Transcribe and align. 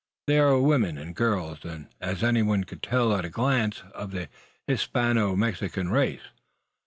They 0.25 0.39
are 0.39 0.57
women 0.59 0.97
and 0.97 1.13
girls, 1.15 1.63
and, 1.63 1.87
as 2.01 2.23
anyone 2.23 2.63
could 2.63 2.81
tell 2.81 3.13
at 3.15 3.23
a 3.23 3.29
glance, 3.29 3.83
of 3.93 4.09
the 4.09 4.29
Hispano 4.65 5.35
Mexican 5.35 5.89
race. 5.91 6.23